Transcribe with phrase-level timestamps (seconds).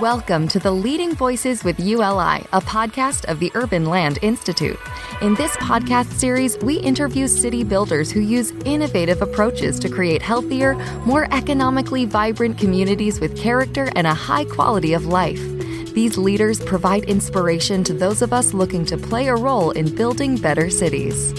[0.00, 4.78] Welcome to the Leading Voices with ULI, a podcast of the Urban Land Institute.
[5.22, 10.74] In this podcast series, we interview city builders who use innovative approaches to create healthier,
[11.04, 15.40] more economically vibrant communities with character and a high quality of life.
[15.94, 20.36] These leaders provide inspiration to those of us looking to play a role in building
[20.36, 21.32] better cities.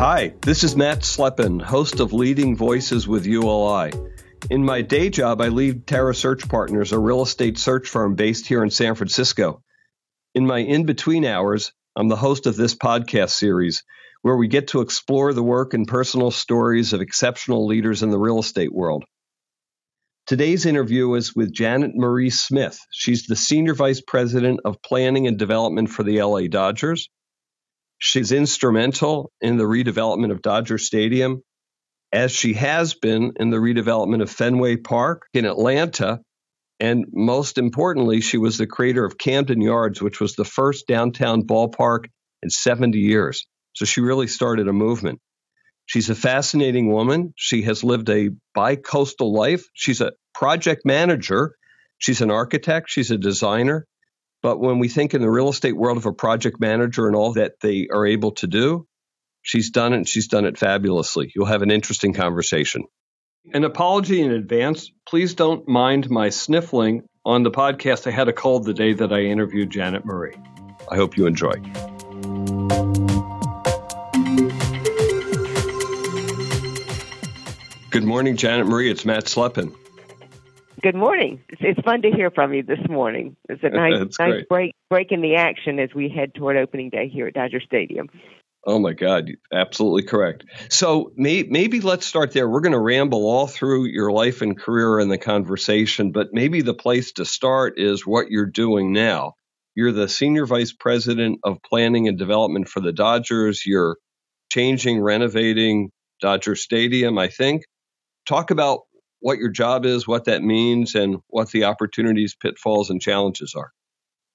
[0.00, 3.92] Hi, this is Matt Slepin, host of Leading Voices with ULI.
[4.48, 8.46] In my day job, I lead Terra Search Partners, a real estate search firm based
[8.46, 9.62] here in San Francisco.
[10.34, 13.84] In my in between hours, I'm the host of this podcast series
[14.22, 18.18] where we get to explore the work and personal stories of exceptional leaders in the
[18.18, 19.04] real estate world.
[20.26, 22.78] Today's interview is with Janet Marie Smith.
[22.90, 27.10] She's the Senior Vice President of Planning and Development for the LA Dodgers.
[28.00, 31.42] She's instrumental in the redevelopment of Dodger Stadium,
[32.12, 36.20] as she has been in the redevelopment of Fenway Park in Atlanta.
[36.80, 41.42] And most importantly, she was the creator of Camden Yards, which was the first downtown
[41.42, 42.06] ballpark
[42.42, 43.46] in 70 years.
[43.74, 45.20] So she really started a movement.
[45.84, 47.34] She's a fascinating woman.
[47.36, 49.66] She has lived a bi-coastal life.
[49.74, 51.54] She's a project manager.
[51.98, 52.88] She's an architect.
[52.88, 53.86] She's a designer.
[54.42, 57.34] But when we think in the real estate world of a project manager and all
[57.34, 58.86] that they are able to do,
[59.42, 61.30] she's done it and she's done it fabulously.
[61.34, 62.84] You'll have an interesting conversation.
[63.52, 64.90] An apology in advance.
[65.06, 68.06] Please don't mind my sniffling on the podcast.
[68.06, 70.36] I had a cold the day that I interviewed Janet Marie.
[70.90, 71.52] I hope you enjoy.
[77.90, 78.90] Good morning, Janet Marie.
[78.90, 79.74] It's Matt Slepin.
[80.82, 81.42] Good morning.
[81.48, 83.36] It's, it's, fun to hear from you this morning.
[83.48, 87.08] It's a nice, nice break break in the action as we head toward opening day
[87.08, 88.08] here at Dodger Stadium.
[88.66, 90.44] Oh my God, absolutely correct.
[90.68, 92.48] So may, maybe let's start there.
[92.48, 96.60] We're going to ramble all through your life and career in the conversation, but maybe
[96.60, 99.34] the place to start is what you're doing now.
[99.74, 103.64] You're the senior vice president of planning and development for the Dodgers.
[103.64, 103.96] You're
[104.52, 105.90] changing, renovating
[106.20, 107.62] Dodger Stadium, I think.
[108.26, 108.80] Talk about
[109.20, 113.72] what your job is, what that means, and what the opportunities, pitfalls, and challenges are.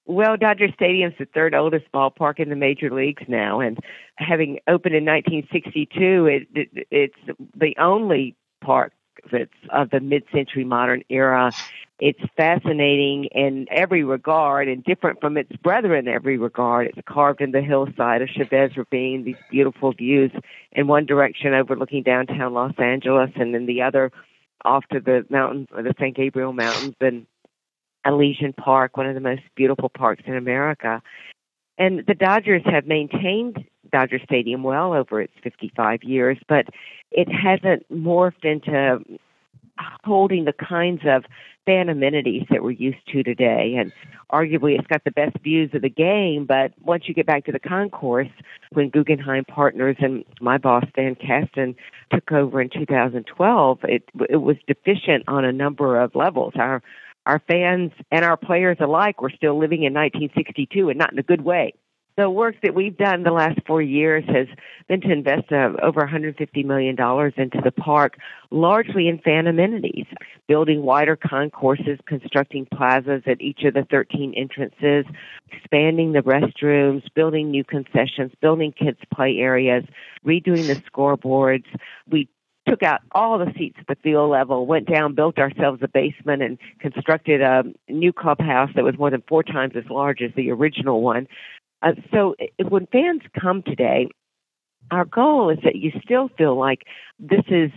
[0.06, 3.78] Well, Dodger Stadium's the third oldest ballpark in the major leagues now, and
[4.16, 8.92] having opened in 1962, it, it, it's the only park
[9.32, 11.50] that's of the mid-century modern era.
[11.98, 16.88] It's fascinating in every regard and different from its brethren in every regard.
[16.88, 20.30] It's carved in the hillside of Chavez Ravine, these beautiful views
[20.72, 24.12] in one direction overlooking downtown Los Angeles, and in the other
[24.66, 27.26] off to the mountains, the San Gabriel Mountains, and
[28.04, 31.02] Elysian Park, one of the most beautiful parks in America.
[31.78, 36.66] And the Dodgers have maintained Dodger Stadium well over its 55 years, but
[37.10, 39.02] it hasn't morphed into
[40.04, 41.24] holding the kinds of
[41.64, 43.74] fan amenities that we're used to today.
[43.78, 43.92] And
[44.32, 46.46] arguably, it's got the best views of the game.
[46.46, 48.28] But once you get back to the concourse,
[48.72, 51.74] when Guggenheim Partners and my boss Stan Kasten
[52.12, 56.54] took over in 2012, it it was deficient on a number of levels.
[56.56, 56.82] Our
[57.26, 61.24] our fans and our players alike were still living in 1962, and not in a
[61.24, 61.74] good way
[62.16, 64.46] the work that we've done the last four years has
[64.88, 66.96] been to invest uh, over $150 million
[67.36, 68.16] into the park,
[68.50, 70.06] largely in fan amenities,
[70.48, 75.04] building wider concourses, constructing plazas at each of the 13 entrances,
[75.52, 79.84] expanding the restrooms, building new concessions, building kids' play areas,
[80.24, 81.64] redoing the scoreboards.
[82.08, 82.28] We
[82.66, 86.42] took out all the seats at the field level, went down, built ourselves a basement,
[86.42, 90.50] and constructed a new clubhouse that was more than four times as large as the
[90.50, 91.28] original one.
[91.82, 92.34] Uh, so
[92.68, 94.08] when fans come today,
[94.90, 96.82] our goal is that you still feel like
[97.18, 97.70] this is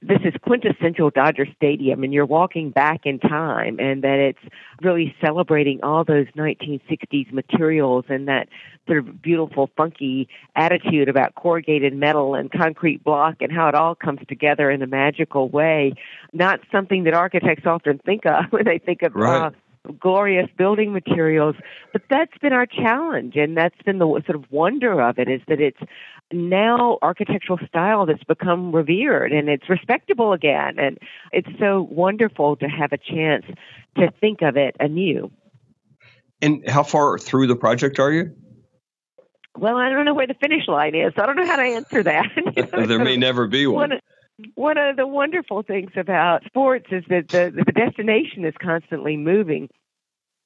[0.00, 5.14] this is quintessential Dodger Stadium and you're walking back in time and that it's really
[5.20, 8.48] celebrating all those 1960s materials and that
[8.86, 13.96] sort of beautiful funky attitude about corrugated metal and concrete block and how it all
[13.96, 15.92] comes together in a magical way
[16.32, 19.46] not something that architects often think of when they think of right.
[19.46, 19.50] uh,
[19.98, 21.56] glorious building materials.
[21.92, 25.40] But that's been our challenge, and that's been the sort of wonder of it is
[25.48, 25.80] that it's
[26.32, 30.78] now architectural style that's become revered and it's respectable again.
[30.78, 30.98] And
[31.32, 33.44] it's so wonderful to have a chance
[33.96, 35.30] to think of it anew.
[36.40, 38.34] And how far through the project are you?
[39.56, 41.12] Well, I don't know where the finish line is.
[41.14, 42.26] So I don't know how to answer that.
[42.88, 43.92] there may never be one.
[44.54, 49.68] One of the wonderful things about sports is that the, the destination is constantly moving.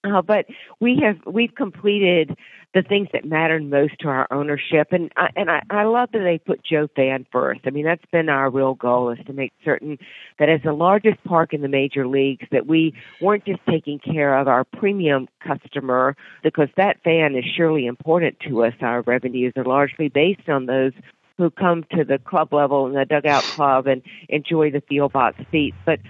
[0.04, 0.46] Uh, but
[0.80, 2.36] we have we've completed
[2.74, 6.20] the things that matter most to our ownership, and I, and I, I love that
[6.20, 7.60] they put Joe Fan first.
[7.64, 9.98] I mean, that's been our real goal is to make certain
[10.38, 14.38] that as the largest park in the major leagues, that we weren't just taking care
[14.38, 18.74] of our premium customer because that fan is surely important to us.
[18.80, 20.92] Our revenues are largely based on those
[21.38, 25.38] who come to the club level and the dugout club and enjoy the field box
[25.50, 25.76] seats.
[25.84, 26.00] But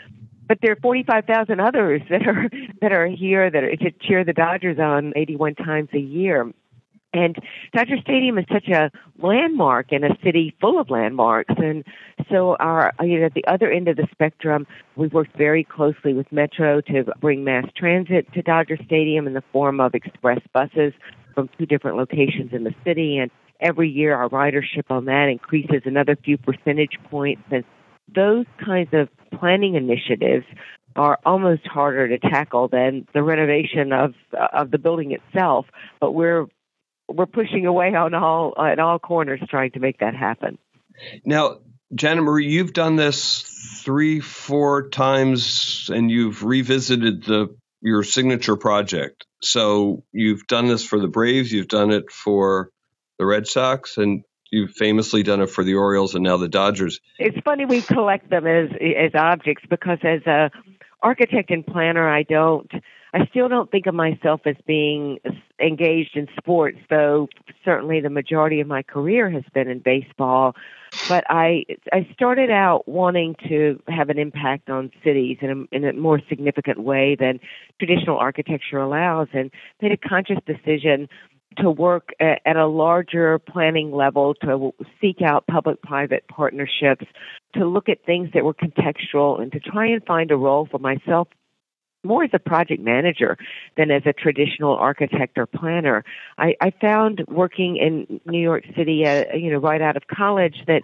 [0.48, 2.48] but there are 45,000 others that are
[2.80, 6.52] that are here that are, to cheer the Dodgers on 81 times a year.
[7.12, 7.36] And
[7.74, 8.90] Dodger Stadium is such a
[9.22, 11.54] landmark in a city full of landmarks.
[11.56, 11.82] And
[12.30, 16.12] so, our you know, at the other end of the spectrum, we've worked very closely
[16.12, 20.92] with Metro to bring mass transit to Dodger Stadium in the form of express buses
[21.34, 23.16] from two different locations in the city.
[23.16, 23.30] And
[23.60, 27.42] every year, our ridership on that increases another few percentage points.
[27.50, 27.64] And
[28.14, 29.08] those kinds of
[29.38, 30.44] planning initiatives
[30.94, 34.14] are almost harder to tackle than the renovation of
[34.52, 35.66] of the building itself.
[36.00, 36.46] But we're
[37.08, 40.58] we're pushing away on all at all corners trying to make that happen.
[41.24, 41.58] Now,
[41.94, 43.42] Janet Marie, you've done this
[43.84, 49.26] three, four times, and you've revisited the your signature project.
[49.42, 52.70] So you've done this for the Braves, you've done it for
[53.18, 57.00] the Red Sox, and you've famously done it for the Orioles and now the Dodgers.
[57.18, 60.50] It's funny we collect them as as objects because as a
[61.02, 62.70] architect and planner, I don't.
[63.14, 65.18] I still don't think of myself as being
[65.58, 67.28] engaged in sports, though
[67.64, 70.54] certainly the majority of my career has been in baseball.
[71.08, 75.84] But I I started out wanting to have an impact on cities in a, in
[75.84, 77.40] a more significant way than
[77.78, 81.08] traditional architecture allows, and made a conscious decision
[81.58, 87.06] to work at, a larger planning level, to seek out public private partnerships,
[87.54, 90.78] to look at things that were contextual, and to try and find a role for
[90.78, 91.28] myself
[92.04, 93.36] more as a project manager
[93.76, 96.04] than as a traditional architect or planner.
[96.38, 100.62] I, I found working in New York City, uh, you know, right out of college,
[100.66, 100.82] that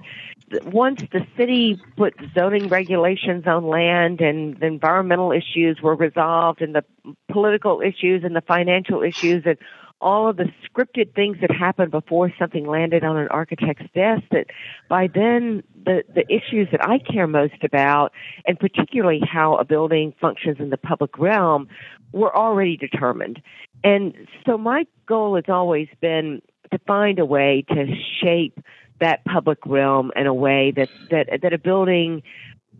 [0.65, 6.75] once the city put zoning regulations on land and the environmental issues were resolved and
[6.75, 6.85] the
[7.31, 9.57] political issues and the financial issues and
[10.03, 14.47] all of the scripted things that happened before something landed on an architect's desk that
[14.89, 18.13] by then the the issues that I care most about
[18.47, 21.69] and particularly how a building functions in the public realm
[22.13, 23.41] were already determined.
[23.85, 24.15] And
[24.45, 27.87] so my goal has always been to find a way to
[28.23, 28.59] shape
[29.01, 32.23] that public realm in a way that that that a building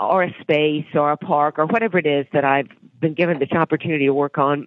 [0.01, 2.69] or a space or a park or whatever it is that I've
[3.01, 4.67] been given this opportunity to work on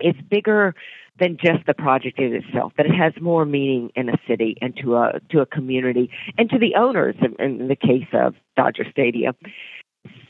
[0.00, 0.74] is bigger
[1.18, 2.72] than just the project in itself.
[2.76, 6.50] That it has more meaning in a city and to a to a community and
[6.50, 7.16] to the owners.
[7.20, 9.34] In, in the case of Dodger Stadium.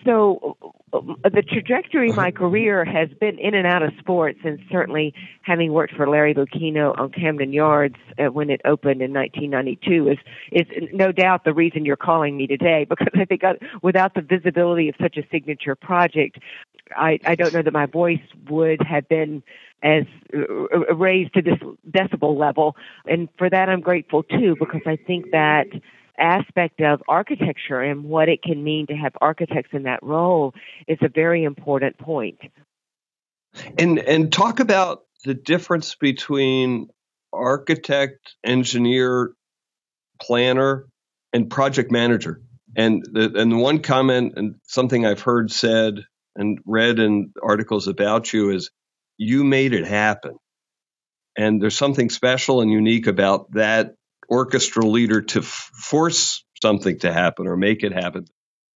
[0.05, 0.57] So
[0.93, 5.13] the trajectory of my career has been in and out of sports, and certainly
[5.43, 10.19] having worked for Larry Lucchino on Camden Yards uh, when it opened in 1992 is
[10.53, 12.87] is no doubt the reason you're calling me today.
[12.97, 16.39] Because I think I, without the visibility of such a signature project,
[16.95, 19.43] I, I don't know that my voice would have been
[19.83, 20.05] as
[20.35, 21.59] uh, raised to this
[21.91, 22.77] decibel level.
[23.09, 25.67] And for that, I'm grateful too, because I think that
[26.19, 30.55] aspect of architecture and what it can mean to have architects in that role
[30.89, 32.39] is a very important point.
[33.79, 36.89] And and talk about the difference between
[37.33, 39.33] architect, engineer,
[40.21, 40.87] planner,
[41.33, 42.41] and project manager.
[42.77, 46.05] And the and one comment and something I've heard said
[46.37, 48.71] and read in articles about you is
[49.17, 50.37] you made it happen.
[51.37, 53.95] And there's something special and unique about that
[54.31, 58.27] orchestral leader to f- force something to happen or make it happen.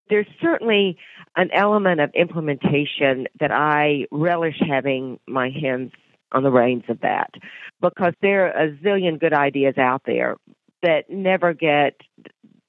[0.09, 0.99] There's certainly
[1.37, 5.93] an element of implementation that I relish having my hands
[6.33, 7.31] on the reins of that
[7.81, 10.37] because there are a zillion good ideas out there
[10.83, 11.95] that never get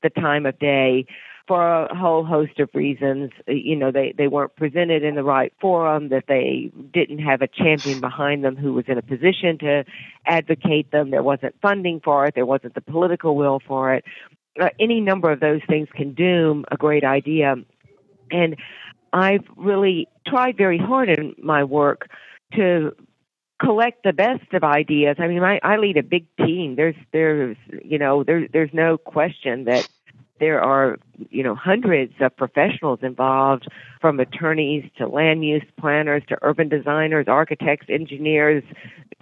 [0.04, 1.06] the time of day
[1.48, 3.32] for a whole host of reasons.
[3.48, 7.48] You know, they, they weren't presented in the right forum, that they didn't have a
[7.48, 9.84] champion behind them who was in a position to
[10.26, 11.12] advocate them.
[11.12, 12.36] There wasn't funding for it.
[12.36, 14.06] There wasn't the political will for it.
[14.60, 17.56] Uh, any number of those things can doom a great idea.
[18.32, 18.56] And
[19.14, 22.10] I've really tried very hard in my work
[22.56, 22.96] to
[23.62, 25.18] collect the best of ideas.
[25.20, 26.76] I mean, I, I lead a big team.
[26.76, 29.88] There's, there's, you know, there, there's no question that
[30.42, 30.98] there are,
[31.30, 33.68] you know, hundreds of professionals involved
[34.02, 38.64] from attorneys to land use planners to urban designers, architects, engineers,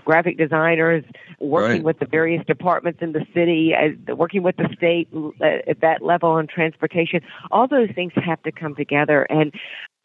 [0.05, 1.03] graphic designers,
[1.41, 1.83] working right.
[1.83, 3.73] with the various departments in the city,
[4.15, 7.19] working with the state uh, at that level on transportation.
[7.51, 9.23] All those things have to come together.
[9.23, 9.53] And,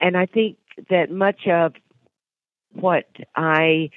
[0.00, 0.56] and I think
[0.90, 1.75] that much of
[2.73, 3.06] what
[3.37, 3.90] I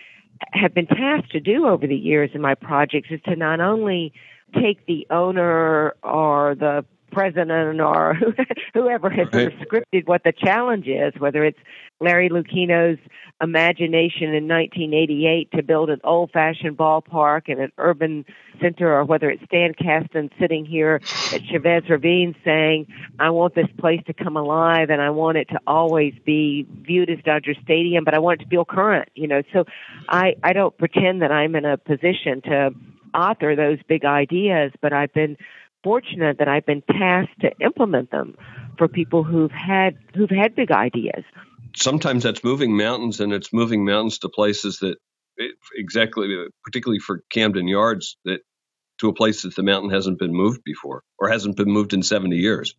[0.54, 4.14] have been tasked to do over the years in my projects is to not only
[4.54, 6.86] take the owner or the
[7.18, 8.16] president or
[8.76, 9.52] whoever has right.
[9.60, 11.58] scripted what the challenge is, whether it's
[12.00, 13.00] Larry Lucchino's
[13.42, 18.24] imagination in 1988 to build an old-fashioned ballpark and an urban
[18.62, 21.02] center, or whether it's Stan Kasten sitting here
[21.34, 22.86] at Chavez Ravine saying,
[23.18, 27.10] "I want this place to come alive, and I want it to always be viewed
[27.10, 29.66] as Dodger Stadium, but I want it to feel current." You know, so
[30.08, 32.76] I I don't pretend that I'm in a position to
[33.14, 35.38] author those big ideas, but I've been
[35.88, 38.36] fortunate that I've been tasked to implement them
[38.78, 41.24] for people who've had who've had big ideas.
[41.78, 44.98] Sometimes that's moving mountains, and it's moving mountains to places that
[45.38, 46.28] it, exactly,
[46.66, 48.42] particularly for Camden Yards, that
[49.00, 52.04] to a place that the mountain hasn't been moved before or hasn't been moved in
[52.04, 52.76] 70 years.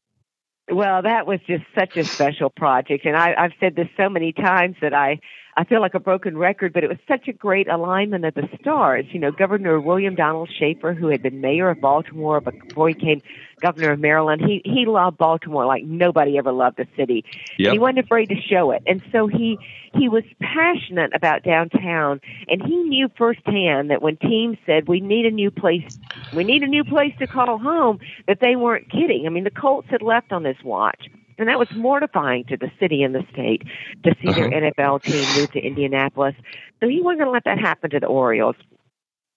[0.70, 4.34] Well, that was just such a special project, and I, I've said this so many
[4.34, 5.20] times that I
[5.58, 8.48] I feel like a broken record, but it was such a great alignment of the
[8.60, 9.06] stars.
[9.10, 13.20] You know, Governor William Donald Schaefer, who had been mayor of Baltimore before he became
[13.60, 17.24] governor of Maryland, he he loved Baltimore like nobody ever loved the city.
[17.58, 17.72] Yep.
[17.72, 19.58] He wasn't afraid to show it, and so he
[19.94, 25.26] he was passionate about downtown, and he knew firsthand that when teams said we need
[25.26, 25.98] a new place,
[26.32, 27.98] we need a new place to call home,
[28.28, 29.26] that they weren't kidding.
[29.26, 31.08] I mean, the Colts had left on this watch.
[31.38, 33.62] And that was mortifying to the city and the state
[34.04, 34.40] to see uh-huh.
[34.40, 36.34] their NFL team move to Indianapolis.
[36.80, 38.56] So he wasn't going to let that happen to the Orioles.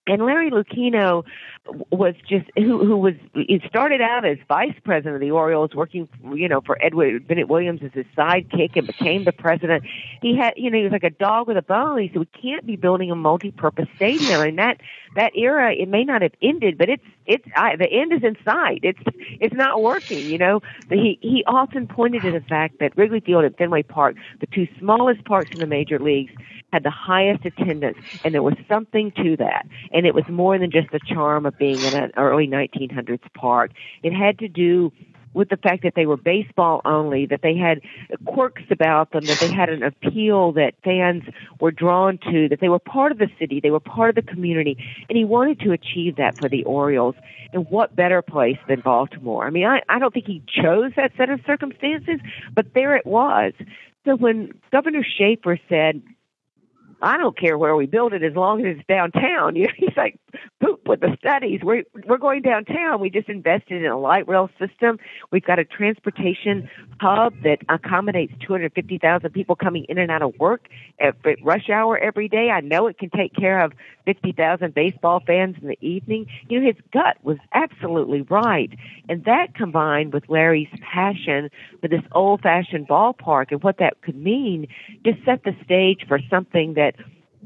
[0.07, 1.23] And Larry Lucchino
[1.91, 6.09] was just who who was he started out as vice president of the Orioles, working
[6.33, 9.83] you know for Edward Bennett Williams as his sidekick, and became the president.
[10.21, 11.99] He had you know he was like a dog with a bone.
[11.99, 14.81] He said we can't be building a multi-purpose stadium, and that
[15.15, 18.37] that era it may not have ended, but it's it's I, the end is in
[18.43, 18.79] sight.
[18.83, 19.01] It's
[19.39, 20.25] it's not working.
[20.25, 24.15] You know he he often pointed to the fact that Wrigley Field and Fenway Park,
[24.39, 26.33] the two smallest parks in the major leagues,
[26.73, 29.67] had the highest attendance, and there was something to that.
[29.91, 33.71] And it was more than just the charm of being in an early 1900s park.
[34.03, 34.91] It had to do
[35.33, 37.81] with the fact that they were baseball only, that they had
[38.25, 41.23] quirks about them, that they had an appeal that fans
[41.59, 44.31] were drawn to, that they were part of the city, they were part of the
[44.31, 44.77] community,
[45.07, 47.15] and he wanted to achieve that for the Orioles.
[47.53, 49.45] And what better place than Baltimore?
[49.45, 52.19] I mean, I, I don't think he chose that set of circumstances,
[52.53, 53.53] but there it was.
[54.05, 56.01] So when Governor Schaefer said,
[57.01, 59.55] I don't care where we build it as long as it's downtown.
[59.61, 60.17] You know, he's like,
[60.59, 61.61] poop with the studies.
[61.63, 62.99] We're we're going downtown.
[62.99, 64.97] We just invested in a light rail system.
[65.31, 70.67] We've got a transportation hub that accommodates 250,000 people coming in and out of work
[70.99, 72.49] at rush hour every day.
[72.49, 73.73] I know it can take care of
[74.05, 76.27] 50,000 baseball fans in the evening.
[76.49, 78.71] You know, his gut was absolutely right,
[79.09, 81.49] and that combined with Larry's passion
[81.81, 84.67] for this old-fashioned ballpark and what that could mean,
[85.05, 86.90] just set the stage for something that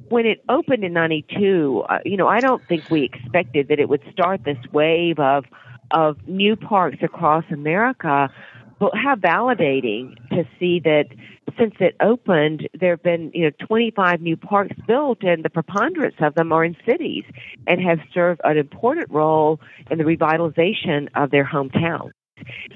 [0.09, 3.89] when it opened in 92, uh, you know, I don't think we expected that it
[3.89, 5.45] would start this wave of
[5.91, 8.29] of new parks across America.
[8.79, 11.05] But how validating to see that
[11.57, 16.15] since it opened, there have been, you know, 25 new parks built and the preponderance
[16.19, 17.23] of them are in cities
[17.67, 22.11] and have served an important role in the revitalization of their hometown.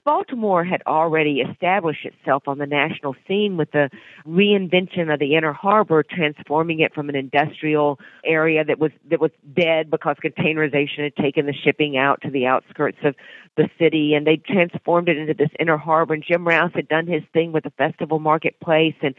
[0.06, 3.90] Baltimore had already established itself on the national scene with the
[4.28, 9.32] reinvention of the inner harbor, transforming it from an industrial area that was that was
[9.54, 13.16] dead because containerization had taken the shipping out to the outskirts of
[13.60, 16.14] the city, and they transformed it into this inner harbor.
[16.14, 19.14] And Jim Rouse had done his thing with the festival marketplace, and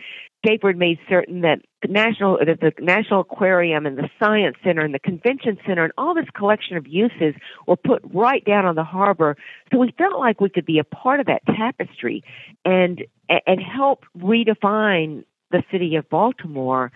[0.44, 4.94] Schaefer made certain that the national that the National Aquarium and the Science Center and
[4.94, 7.34] the Convention Center and all this collection of uses
[7.66, 9.36] were put right down on the harbor.
[9.70, 12.24] So we felt like we could be a part of that tapestry
[12.64, 16.92] and and help redefine the city of Baltimore.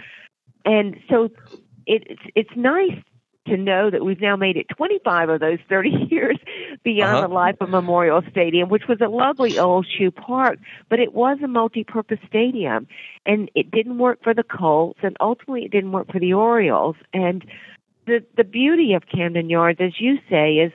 [0.64, 1.28] And so
[1.86, 2.98] it, it's it's nice
[3.46, 6.38] to know that we've now made it 25 of those 30 years
[6.82, 7.26] beyond uh-huh.
[7.26, 10.58] the life of Memorial Stadium, which was a lovely old shoe park,
[10.88, 12.86] but it was a multi-purpose stadium,
[13.26, 16.96] and it didn't work for the Colts, and ultimately it didn't work for the Orioles.
[17.12, 17.44] And
[18.06, 20.72] the the beauty of Camden Yards, as you say, is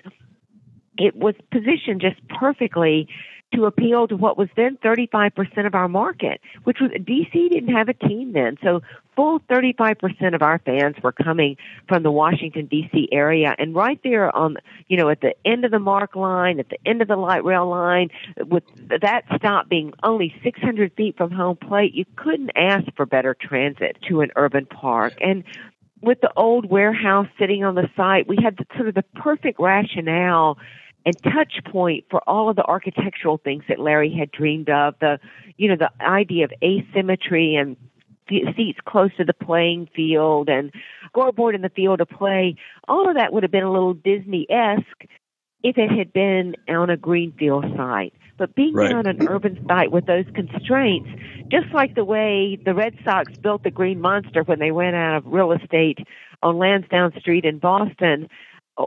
[0.97, 3.07] it was positioned just perfectly
[3.53, 7.89] to appeal to what was then 35% of our market, which was DC didn't have
[7.89, 8.57] a team then.
[8.63, 8.81] So
[9.15, 14.33] full 35% of our fans were coming from the Washington DC area and right there
[14.35, 17.15] on, you know, at the end of the MARC line, at the end of the
[17.15, 18.09] light rail line,
[18.45, 18.63] with
[19.01, 23.97] that stop being only 600 feet from home plate, you couldn't ask for better transit
[24.07, 25.13] to an urban park.
[25.21, 25.43] And
[26.01, 29.59] with the old warehouse sitting on the site, we had the, sort of the perfect
[29.59, 30.57] rationale
[31.09, 34.93] and touch point for all of the architectural things that Larry had dreamed of.
[35.01, 35.19] The,
[35.57, 37.75] you know, the idea of asymmetry and
[38.55, 40.71] seats close to the playing field and
[41.07, 42.55] scoreboard in the field of play.
[42.87, 45.05] All of that would have been a little Disney esque
[45.63, 48.13] if it had been on a greenfield site.
[48.37, 48.93] But being right.
[48.93, 51.09] on an urban site with those constraints,
[51.49, 55.17] just like the way the Red Sox built the Green Monster when they ran out
[55.17, 55.97] of real estate
[56.43, 58.29] on Lansdowne Street in Boston,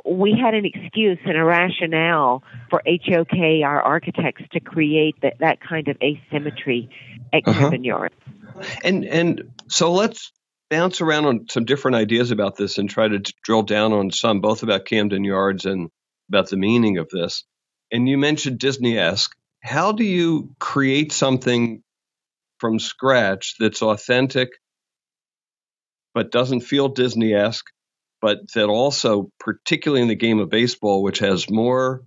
[0.04, 5.60] we had an excuse and a rationale for HOK, our architects, to create that, that
[5.60, 6.88] kind of asymmetry
[7.32, 7.60] at uh-huh.
[7.60, 8.14] Camden Yards.
[8.84, 10.32] And and so let's
[10.70, 14.40] bounce around on some different ideas about this and try to drill down on some,
[14.40, 15.90] both about Camden Yards and
[16.28, 17.44] about the meaning of this.
[17.90, 19.34] And you mentioned Disney esque.
[19.62, 21.82] How do you create something
[22.58, 24.48] from scratch that's authentic
[26.14, 27.64] but doesn't feel Disney esque,
[28.22, 32.04] but that also, particularly in the game of baseball, which has more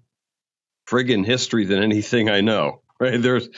[0.90, 3.22] friggin' history than anything I know, right?
[3.22, 3.50] There's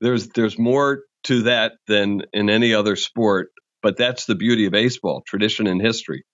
[0.00, 3.50] there's there's more to that than in any other sport,
[3.82, 6.24] but that's the beauty of baseball, tradition and history.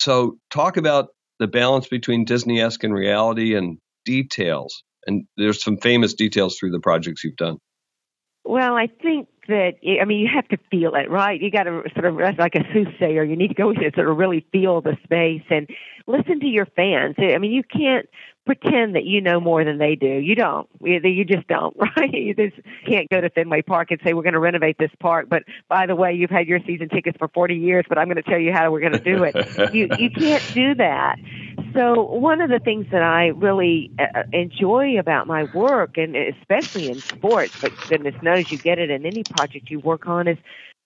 [0.00, 1.08] So talk about
[1.38, 4.82] the balance between Disney-esque and reality and details.
[5.06, 7.58] And there's some famous details through the projects you've done.
[8.44, 11.40] Well, I think that I mean you have to feel it, right?
[11.40, 13.24] You got to sort of like a soothsayer.
[13.24, 15.68] You need to go and sort of really feel the space and
[16.06, 17.16] listen to your fans.
[17.18, 18.08] I mean, you can't
[18.46, 20.06] pretend that you know more than they do.
[20.06, 20.68] You don't.
[20.80, 22.14] You just don't, right?
[22.14, 25.26] You just can't go to Fenway Park and say we're going to renovate this park,
[25.28, 28.16] but by the way, you've had your season tickets for 40 years, but I'm going
[28.16, 29.34] to tell you how we're going to do it.
[29.74, 31.16] you you can't do that.
[31.74, 36.88] So one of the things that I really uh, enjoy about my work, and especially
[36.88, 40.38] in sports, but goodness knows you get it in any project you work on, is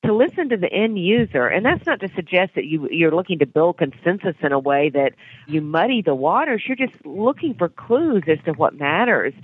[0.04, 1.46] to listen to the end user.
[1.46, 4.90] And that's not to suggest that you, you're looking to build consensus in a way
[4.90, 5.12] that
[5.46, 6.62] you muddy the waters.
[6.66, 9.34] You're just looking for clues as to what matters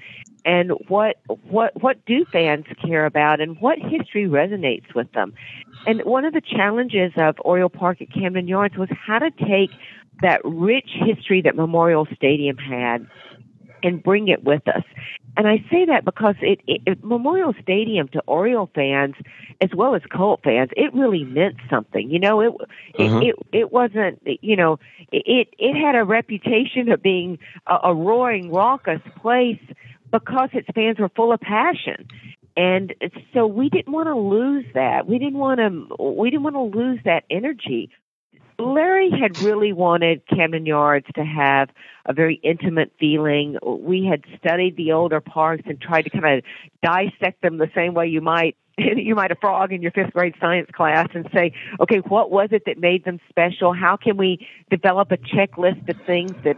[0.44, 1.16] and what,
[1.50, 5.34] what, what do fans care about and what history resonates with them.
[5.86, 9.70] And one of the challenges of Oriole Park at Camden Yards was how to take
[10.22, 13.06] that rich history that Memorial Stadium had
[13.86, 14.82] and bring it with us.
[15.36, 19.14] And I say that because it, it, it, Memorial Stadium to Oriole fans
[19.60, 22.10] as well as Colt fans, it really meant something.
[22.10, 22.52] You know, it
[22.98, 23.18] uh-huh.
[23.18, 24.20] it, it it wasn't.
[24.24, 24.78] You know,
[25.12, 29.60] it it had a reputation of being a, a roaring, raucous place
[30.10, 32.08] because its fans were full of passion.
[32.56, 32.94] And
[33.34, 35.06] so we didn't want to lose that.
[35.06, 36.02] We didn't want to.
[36.02, 37.90] We didn't want to lose that energy.
[38.58, 41.68] Larry had really wanted Camden Yards to have
[42.06, 43.58] a very intimate feeling.
[43.62, 46.44] We had studied the older parks and tried to kind of
[46.82, 50.34] dissect them the same way you might you might a frog in your fifth grade
[50.40, 53.72] science class and say, okay, what was it that made them special?
[53.72, 56.56] How can we develop a checklist of things that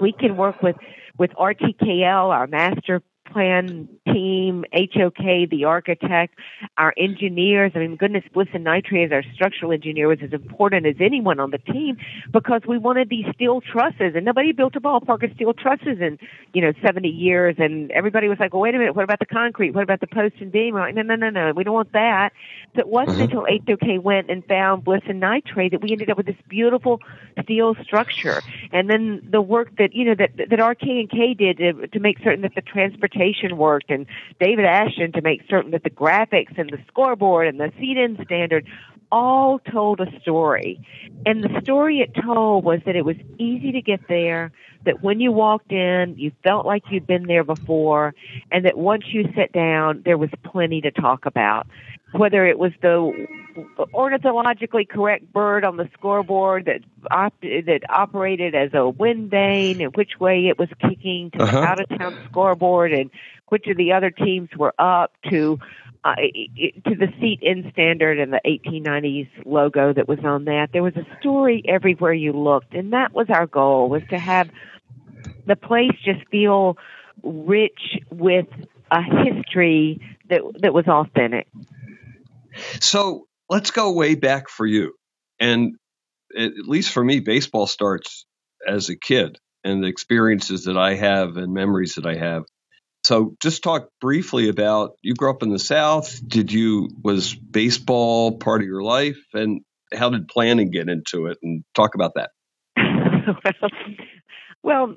[0.00, 0.76] we can work with
[1.18, 6.38] with RTKL, our master plan team, HOK, the architect,
[6.78, 7.72] our engineers.
[7.74, 11.40] I mean, goodness, Bliss and Nyitray as our structural engineer was as important as anyone
[11.40, 11.96] on the team
[12.32, 16.18] because we wanted these steel trusses, and nobody built a ballpark of steel trusses in
[16.52, 17.56] you know 70 years.
[17.58, 19.72] And everybody was like, well, wait a minute, what about the concrete?
[19.72, 20.74] What about the post and beam?
[20.74, 22.32] Like, no, no, no, no, we don't want that.
[22.74, 23.38] So it wasn't mm-hmm.
[23.38, 27.00] until HOK went and found Bliss and Nyitray that we ended up with this beautiful
[27.42, 28.42] steel structure.
[28.72, 32.00] And then the work that you know that that RK and K did to, to
[32.00, 33.15] make certain that the transportation
[33.56, 34.06] worked and
[34.40, 38.18] David Ashton to make certain that the graphics and the scoreboard and the seat in
[38.24, 38.66] standard
[39.10, 40.80] all told a story.
[41.24, 44.52] And the story it told was that it was easy to get there,
[44.84, 48.14] that when you walked in, you felt like you'd been there before,
[48.50, 51.66] and that once you sat down, there was plenty to talk about.
[52.12, 53.26] Whether it was the
[53.92, 59.94] ornithologically correct bird on the scoreboard that op- that operated as a wind vane and
[59.96, 61.60] which way it was kicking to uh-huh.
[61.60, 63.10] the out of town scoreboard and
[63.48, 65.58] which of the other teams were up to
[66.06, 70.68] uh, to the seat in standard and the 1890s logo that was on that.
[70.72, 74.48] There was a story everywhere you looked, and that was our goal: was to have
[75.46, 76.78] the place just feel
[77.24, 78.46] rich with
[78.92, 81.48] a history that that was authentic.
[82.80, 84.94] So let's go way back for you,
[85.40, 85.74] and
[86.38, 88.26] at least for me, baseball starts
[88.64, 92.44] as a kid, and the experiences that I have and memories that I have
[93.06, 96.20] so just talk briefly about you grew up in the South.
[96.26, 99.60] Did you was baseball part of your life, and
[99.94, 101.38] how did planning get into it?
[101.40, 102.30] And talk about that.
[104.64, 104.96] well,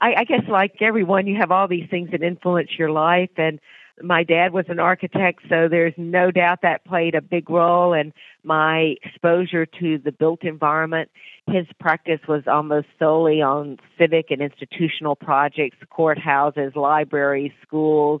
[0.00, 3.60] I, I guess like everyone, you have all these things that influence your life, and
[4.00, 8.12] my dad was an architect, so there's no doubt that played a big role in
[8.42, 11.10] my exposure to the built environment.
[11.46, 18.20] His practice was almost solely on civic and institutional projects, courthouses, libraries, schools.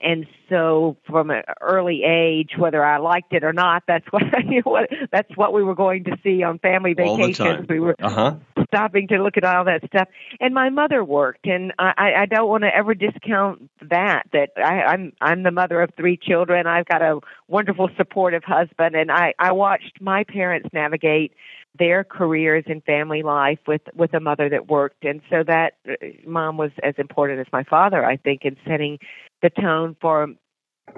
[0.00, 4.62] and so from an early age, whether I liked it or not, that's what, you
[4.64, 7.68] know, what that's what we were going to see on family vacations.
[7.68, 8.36] We were uh-huh.
[8.72, 10.08] Stopping to look at all that stuff.
[10.40, 14.24] And my mother worked, and I, I don't want to ever discount that.
[14.32, 16.66] That I, I'm I'm the mother of three children.
[16.66, 21.32] I've got a wonderful, supportive husband, and I I watched my parents navigate
[21.78, 25.94] their careers and family life with with a mother that worked and so that uh,
[26.26, 28.98] mom was as important as my father i think in setting
[29.40, 30.28] the tone for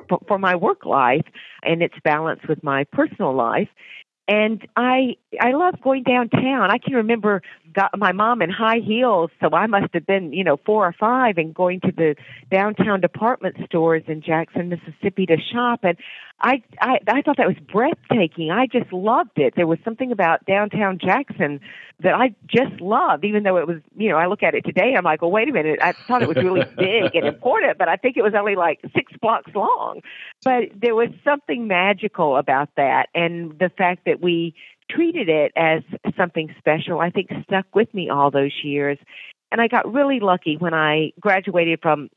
[0.08, 1.26] for, for my work life
[1.62, 3.68] and its balance with my personal life
[4.26, 6.70] and I I love going downtown.
[6.70, 7.42] I can remember
[7.74, 10.92] got my mom in high heels, so I must have been you know four or
[10.92, 12.16] five, and going to the
[12.50, 15.80] downtown department stores in Jackson, Mississippi, to shop.
[15.82, 15.98] And
[16.40, 18.50] I I I thought that was breathtaking.
[18.50, 19.54] I just loved it.
[19.56, 21.60] There was something about downtown Jackson
[22.00, 24.94] that I just loved, even though it was you know I look at it today,
[24.96, 25.80] I'm like, well, wait a minute.
[25.82, 28.80] I thought it was really big and important, but I think it was only like
[28.94, 30.00] six blocks long.
[30.44, 34.54] But there was something magical about that, and the fact that that we
[34.88, 35.82] treated it as
[36.16, 38.98] something special, I think stuck with me all those years.
[39.50, 42.10] And I got really lucky when I graduated from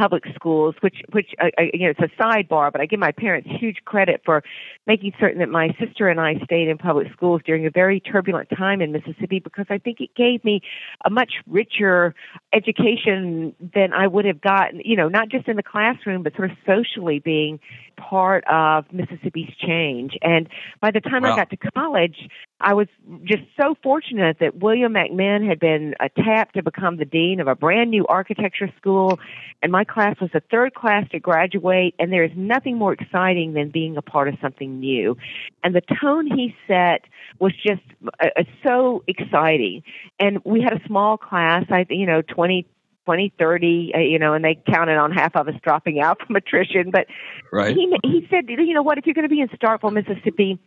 [0.00, 3.12] public schools, which which uh, uh, you know it's a sidebar, but I give my
[3.12, 4.42] parents huge credit for
[4.86, 8.48] making certain that my sister and I stayed in public schools during a very turbulent
[8.48, 10.62] time in Mississippi because I think it gave me
[11.04, 12.14] a much richer
[12.54, 16.50] education than I would have gotten, you know, not just in the classroom, but sort
[16.50, 17.60] of socially being
[18.00, 20.16] part of Mississippi's change.
[20.22, 20.48] And
[20.80, 21.34] by the time wow.
[21.34, 22.16] I got to college,
[22.60, 22.88] I was
[23.24, 27.48] just so fortunate that William McMinn had been uh, tapped to become the dean of
[27.48, 29.18] a brand new architecture school,
[29.62, 31.94] and my class was the third class to graduate.
[31.98, 35.16] And there is nothing more exciting than being a part of something new.
[35.62, 37.02] And the tone he set
[37.38, 37.82] was just
[38.22, 39.82] uh, uh so exciting.
[40.18, 42.66] And we had a small class, I you know, twenty
[43.06, 46.36] 20, 30, uh, you know, and they counted on half of us dropping out from
[46.36, 46.90] attrition.
[46.90, 47.06] But
[47.50, 47.74] right.
[47.74, 50.58] he he said, you know what, if you're going to be in Starkville, Mississippi,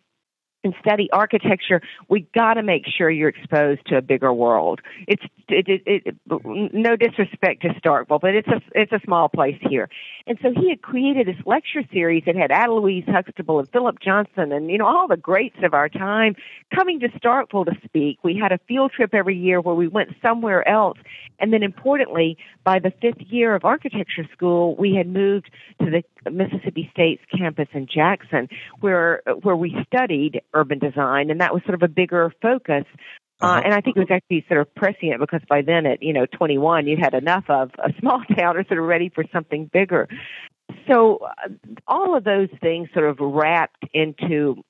[0.64, 4.82] and study architecture, we got to make sure you're exposed to a bigger world.
[5.08, 9.60] It's it, it, it, no disrespect to Starkville, but it's a it's a small place
[9.70, 9.90] here.
[10.26, 14.00] And so he had created this lecture series that had Ada Louise Huxtable and Philip
[14.00, 16.36] Johnson and you know all the greats of our time
[16.74, 18.20] coming to Starkville to speak.
[18.24, 20.98] We had a field trip every year where we went somewhere else,
[21.40, 25.50] and then importantly, by the fifth year of architecture school, we had moved
[25.82, 28.48] to the Mississippi State's campus in Jackson,
[28.80, 32.86] where where we studied urban design, and that was sort of a bigger focus.
[33.42, 33.62] Uh, uh-huh.
[33.66, 36.26] and I think it was actually sort of prescient because by then at you know
[36.26, 40.08] 21 you had enough of a small town or sort of ready for something bigger.
[40.88, 41.50] So uh,
[41.88, 44.64] all of those things sort of wrapped into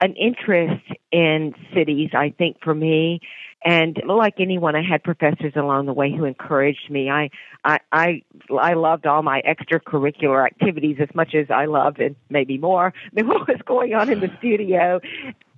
[0.00, 3.20] an interest in cities, I think, for me.
[3.64, 7.10] And like anyone, I had professors along the way who encouraged me.
[7.10, 7.30] I,
[7.64, 12.58] I, I, I loved all my extracurricular activities as much as I loved, and maybe
[12.58, 15.00] more, than what was going on in the studio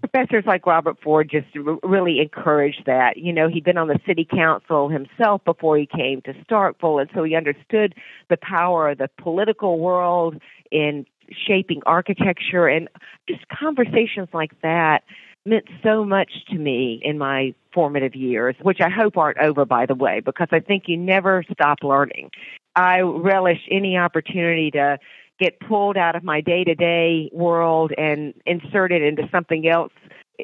[0.01, 1.49] professors like Robert Ford just
[1.83, 3.17] really encouraged that.
[3.17, 7.11] You know, he'd been on the city council himself before he came to Starkville, and
[7.15, 7.95] so he understood
[8.31, 11.07] the power of the political world in
[11.47, 12.89] shaping architecture and
[13.29, 15.05] just conversations like that
[15.47, 19.87] meant so much to me in my formative years, which I hope aren't over, by
[19.87, 22.31] the way, because I think you never stop learning.
[22.77, 24.99] I relish any opportunity to
[25.41, 29.93] get pulled out of my day to day world and inserted into something else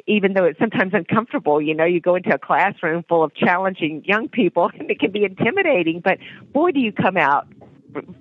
[0.07, 4.03] even though it's sometimes uncomfortable, you know, you go into a classroom full of challenging
[4.05, 6.19] young people and it can be intimidating, but
[6.53, 7.47] boy, do you come out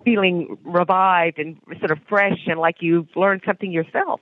[0.04, 4.22] feeling revived and sort of fresh and like you've learned something yourself.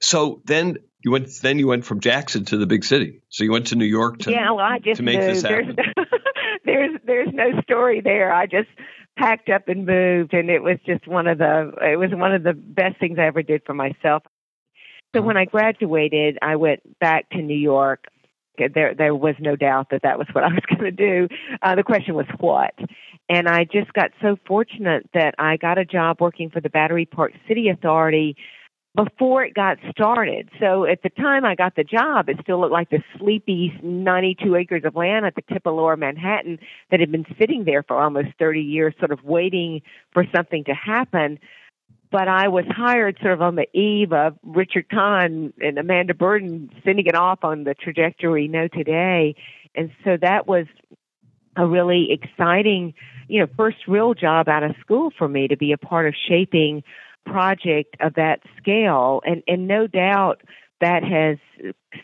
[0.00, 1.28] So then you went.
[1.42, 3.22] Then you went from Jackson to the big city.
[3.28, 4.50] So you went to New York to yeah.
[4.50, 5.30] Well, I just to make moved.
[5.30, 5.76] this happen.
[5.76, 6.06] There's,
[6.64, 8.32] there's there's no story there.
[8.32, 8.68] I just
[9.16, 12.42] packed up and moved, and it was just one of the it was one of
[12.42, 14.22] the best things I ever did for myself.
[15.14, 15.26] So mm-hmm.
[15.26, 18.04] when I graduated, I went back to New York
[18.74, 21.28] there there was no doubt that that was what I was going to do.
[21.62, 22.74] Uh, the question was what,
[23.28, 27.06] and I just got so fortunate that I got a job working for the Battery
[27.06, 28.36] Park City Authority
[28.96, 30.48] before it got started.
[30.58, 34.56] So at the time I got the job, it still looked like the sleepy 92
[34.56, 36.58] acres of land at the tip of lower Manhattan
[36.90, 40.74] that had been sitting there for almost 30 years, sort of waiting for something to
[40.74, 41.38] happen
[42.10, 46.70] but I was hired sort of on the eve of Richard Kahan and Amanda Burden
[46.84, 49.34] sending it off on the trajectory know today.
[49.74, 50.66] And so that was
[51.56, 52.94] a really exciting,
[53.28, 56.14] you know, first real job out of school for me to be a part of
[56.28, 56.82] shaping
[57.26, 59.20] project of that scale.
[59.26, 60.40] And, and no doubt
[60.80, 61.38] that has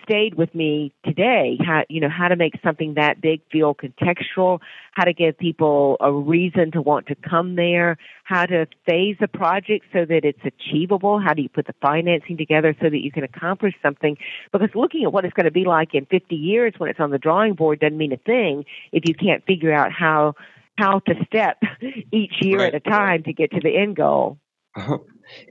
[0.02, 1.56] stayed with me today.
[1.64, 4.60] How you know how to make something that big feel contextual,
[4.92, 9.28] how to give people a reason to want to come there, how to phase a
[9.28, 11.20] project so that it's achievable.
[11.20, 14.16] How do you put the financing together so that you can accomplish something?
[14.52, 17.10] Because looking at what it's going to be like in 50 years when it's on
[17.10, 20.34] the drawing board doesn't mean a thing if you can't figure out how
[20.76, 21.58] how to step
[22.12, 22.74] each year right.
[22.74, 24.38] at a time to get to the end goal.
[24.76, 24.98] Uh-huh.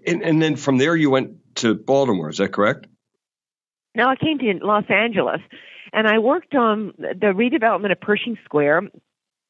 [0.06, 2.30] And, and then from there you went to Baltimore.
[2.30, 2.88] Is that correct?
[3.96, 5.42] Now I came to Los Angeles
[5.92, 8.90] and I worked on the redevelopment of Pershing Square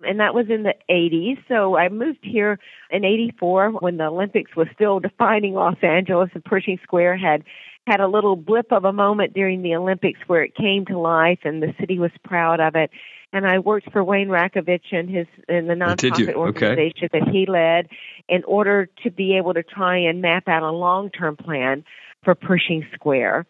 [0.05, 1.37] and that was in the 80s.
[1.47, 2.59] So I moved here
[2.91, 7.43] in 84 when the Olympics was still defining Los Angeles and Pershing Square had
[7.87, 11.39] had a little blip of a moment during the Olympics where it came to life
[11.43, 12.89] and the city was proud of it.
[13.33, 17.19] And I worked for Wayne Ratkovich and his in the oh, nonprofit organization okay.
[17.19, 17.89] that he led
[18.29, 21.83] in order to be able to try and map out a long term plan
[22.23, 23.47] for Pershing Square.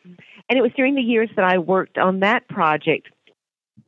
[0.50, 3.10] And it was during the years that I worked on that project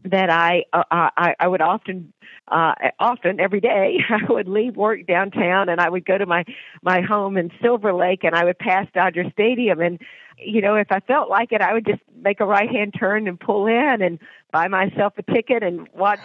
[0.06, 2.14] that I uh, I, I would often
[2.48, 6.46] uh often every day I would leave work downtown and I would go to my
[6.82, 9.82] my home in Silver Lake and I would pass Dodger Stadium.
[9.82, 10.00] And
[10.38, 13.28] you know if I felt like it I would just make a right hand turn
[13.28, 14.20] and pull in and
[14.52, 16.20] buy myself a ticket and watch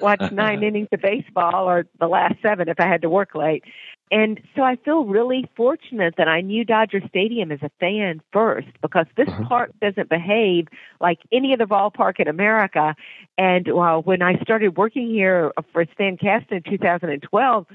[0.00, 3.64] watch nine innings of baseball or the last seven if I had to work late
[4.10, 8.68] and so I feel really fortunate that I knew Dodger Stadium as a fan first
[8.82, 9.48] because this uh-huh.
[9.48, 10.66] park doesn't behave
[11.00, 12.96] like any other ballpark in America.
[13.38, 17.66] And uh, when I started working here for Stan Kasten in 2012,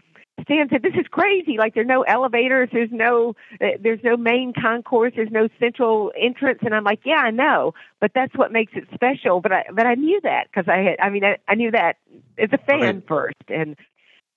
[0.42, 1.58] Stan said, "This is crazy.
[1.58, 6.60] Like there're no elevators, there's no uh, there's no main concourse, there's no central entrance."
[6.64, 9.88] And I'm like, "Yeah, I know, but that's what makes it special." But I but
[9.88, 11.96] I knew that because I had I mean I, I knew that
[12.38, 13.38] as a fan first.
[13.48, 13.78] And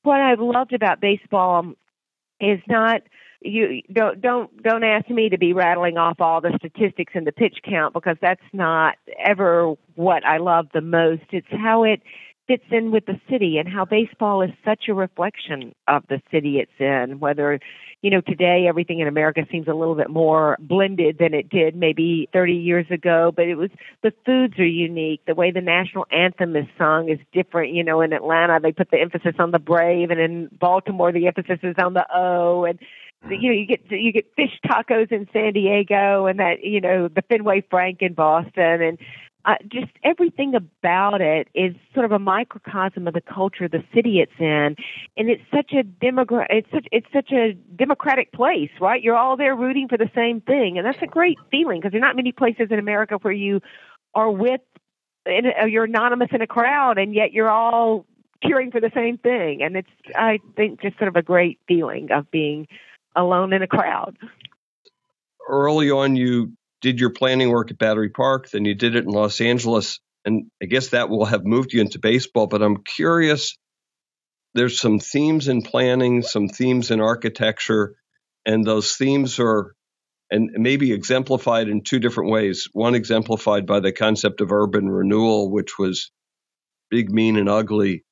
[0.02, 1.74] what I've loved about baseball
[2.40, 3.03] is not
[3.40, 7.33] you don't don't don't ask me to be rattling off all the statistics and the
[7.33, 11.22] pitch count because that's not ever what I love the most.
[11.31, 12.03] It's how it
[12.48, 16.58] fits in with the city and how baseball is such a reflection of the city
[16.58, 17.20] it's in.
[17.20, 17.61] Whether,
[18.00, 21.76] you know, today everything in America seems a little bit more blended than it did
[21.76, 23.70] maybe 30 years ago, but it was
[24.02, 25.20] the foods are unique.
[25.26, 27.74] The way the national anthem is sung is different.
[27.74, 31.26] You know, in Atlanta they put the emphasis on the brave, and in Baltimore the
[31.26, 32.64] emphasis is on the O.
[32.64, 32.78] And
[33.28, 37.08] you know you get you get fish tacos in San Diego and that you know
[37.08, 38.98] the Fenway Frank in Boston and
[39.44, 44.20] uh, just everything about it is sort of a microcosm of the culture the city
[44.20, 44.77] it's in,
[45.16, 49.03] and it's such a demogra- it's such it's such a democratic place, right?
[49.03, 52.01] You're all there rooting for the same thing, and that's a great feeling because there
[52.01, 53.61] are not many places in America where you
[54.14, 54.61] are with
[55.24, 58.07] in a, you're anonymous in a crowd, and yet you're all
[58.44, 62.11] cheering for the same thing, and it's I think just sort of a great feeling
[62.11, 62.66] of being
[63.14, 64.16] alone in a crowd.
[65.48, 69.10] Early on, you did your planning work at Battery Park, then you did it in
[69.10, 72.46] Los Angeles, and I guess that will have moved you into baseball.
[72.46, 73.56] But I'm curious.
[74.54, 77.94] There's some themes in planning, some themes in architecture,
[78.46, 79.74] and those themes are
[80.30, 82.68] and maybe exemplified in two different ways.
[82.72, 86.10] One exemplified by the concept of urban renewal, which was
[86.90, 88.04] big, mean, and ugly,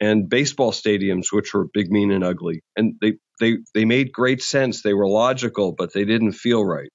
[0.00, 2.62] and baseball stadiums, which were big, mean, and ugly.
[2.76, 4.82] And they they they made great sense.
[4.82, 6.90] They were logical, but they didn't feel right.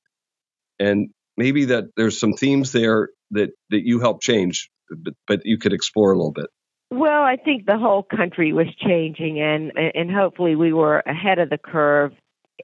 [0.79, 5.57] And maybe that there's some themes there that that you help change, but, but you
[5.57, 6.47] could explore a little bit.
[6.91, 11.49] Well, I think the whole country was changing, and and hopefully we were ahead of
[11.49, 12.13] the curve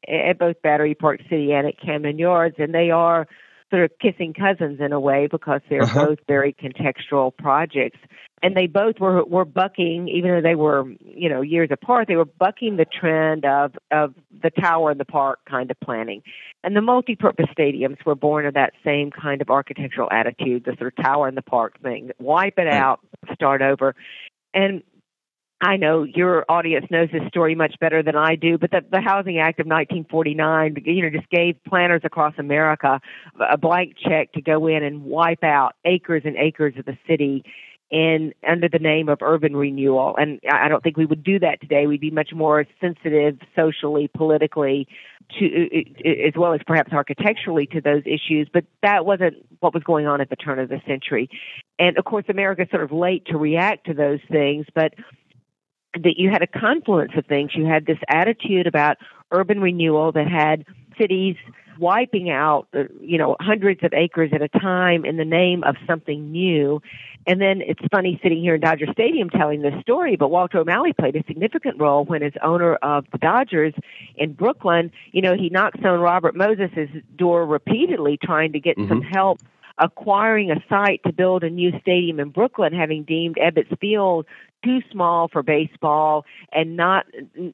[0.08, 3.28] at both Battery Park City and at Camden Yards, and they are
[3.72, 6.08] sort of kissing cousins in a way because they're uh-huh.
[6.08, 8.00] both very contextual projects
[8.44, 12.16] and they both were were bucking even though they were you know years apart they
[12.16, 16.24] were bucking the trend of of the tower in the park kind of planning.
[16.64, 20.94] And the multi-purpose stadiums were born of that same kind of architectural attitude the sort
[20.98, 23.00] of tower in the park thing wipe it out
[23.34, 23.96] start over.
[24.54, 24.84] And
[25.64, 29.00] I know your audience knows this story much better than I do, but the, the
[29.00, 33.00] Housing Act of 1949, you know, just gave planners across America
[33.40, 37.44] a blank check to go in and wipe out acres and acres of the city
[37.92, 40.16] in under the name of urban renewal.
[40.18, 41.88] And I don't think we would do that today.
[41.88, 44.88] We'd be much more sensitive socially, politically,
[45.40, 48.48] to uh, uh, as well as perhaps architecturally to those issues.
[48.52, 51.30] But that wasn't what was going on at the turn of the century.
[51.78, 54.94] And of course, America's sort of late to react to those things, but
[55.94, 57.52] that you had a confluence of things.
[57.54, 58.98] You had this attitude about
[59.32, 60.66] urban renewal that had
[60.98, 61.36] cities
[61.82, 65.76] wiping out, uh, you know, hundreds of acres at a time in the name of
[65.88, 66.82] something new.
[67.28, 70.94] And then it's funny sitting here in Dodger Stadium telling this story, but Walter O'Malley
[70.94, 73.74] played a significant role when as owner of the Dodgers
[74.16, 78.88] in Brooklyn, you know, he knocks on Robert Moses' door repeatedly trying to get mm-hmm.
[78.90, 79.42] some help
[79.78, 84.28] acquiring a site to build a new stadium in Brooklyn, having deemed Ebbets Field
[84.64, 87.06] too small for baseball and not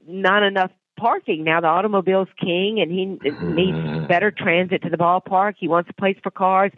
[0.05, 1.43] not enough parking.
[1.43, 4.07] Now the automobile's king, and he needs mm-hmm.
[4.07, 5.53] better transit to the ballpark.
[5.57, 6.71] He wants a place for cars.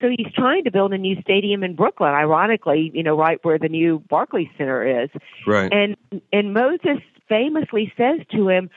[0.00, 3.58] So he's trying to build a new stadium in Brooklyn, ironically, you know, right where
[3.58, 5.10] the new Barclays Center is.
[5.46, 5.72] Right.
[5.72, 5.96] And
[6.32, 8.68] and Moses famously says to him,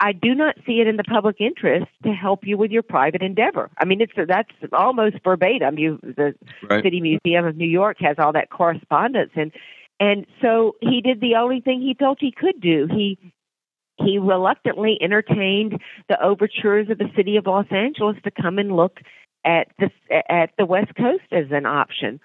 [0.00, 3.22] I do not see it in the public interest to help you with your private
[3.22, 3.70] endeavor.
[3.78, 5.78] I mean, it's that's almost verbatim.
[5.78, 6.34] You, the
[6.68, 6.82] right.
[6.82, 9.52] City Museum of New York has all that correspondence, and
[10.00, 12.88] and so he did the only thing he felt he could do.
[12.90, 13.18] He
[13.98, 18.98] he reluctantly entertained the overtures of the city of Los Angeles to come and look
[19.44, 19.90] at the
[20.30, 22.20] at the West Coast as an option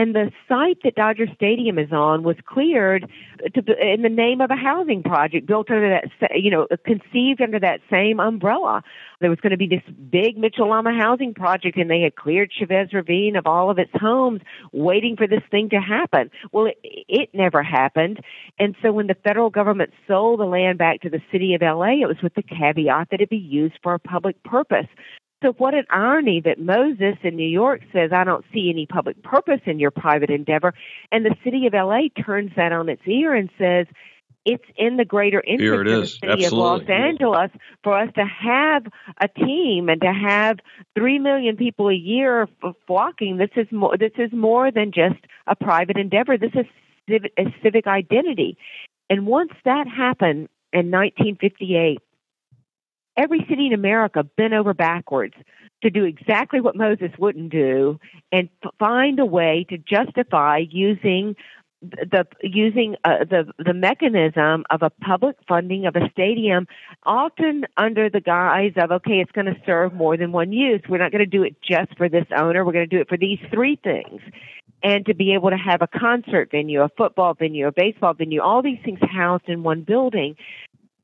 [0.00, 3.10] and the site that Dodger Stadium is on was cleared
[3.54, 7.60] to, in the name of a housing project built under that, you know, conceived under
[7.60, 8.82] that same umbrella.
[9.20, 12.50] There was going to be this big Mitchell Lama housing project, and they had cleared
[12.50, 14.40] Chavez Ravine of all of its homes,
[14.72, 16.30] waiting for this thing to happen.
[16.50, 18.20] Well, it, it never happened,
[18.58, 22.00] and so when the federal government sold the land back to the city of LA,
[22.00, 24.86] it was with the caveat that it be used for a public purpose.
[25.42, 29.22] So what an irony that Moses in New York says, I don't see any public
[29.22, 30.74] purpose in your private endeavor.
[31.10, 33.86] And the city of LA turns that on its ear and says,
[34.44, 36.46] it's in the greater interest of the city Absolutely.
[36.46, 37.50] of Los Angeles
[37.84, 38.84] for us to have
[39.20, 40.58] a team and to have
[40.94, 42.48] three million people a year
[42.86, 43.36] flocking.
[43.36, 43.96] This is more.
[43.98, 46.38] This is more than just a private endeavor.
[46.38, 46.64] This is
[47.08, 48.56] civic, a civic identity.
[49.10, 51.98] And once that happened in 1958,
[53.16, 55.34] every city in America bent over backwards
[55.82, 57.98] to do exactly what Moses wouldn't do
[58.32, 61.36] and find a way to justify using
[61.82, 66.66] the using uh, the the mechanism of a public funding of a stadium
[67.04, 70.82] often under the guise of okay it's going to serve more than one use.
[70.88, 72.64] We're not going to do it just for this owner.
[72.64, 74.20] We're going to do it for these three things.
[74.82, 78.42] And to be able to have a concert venue a football venue a baseball venue
[78.42, 80.36] all these things housed in one building